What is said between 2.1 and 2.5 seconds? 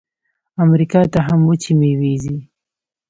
ځي.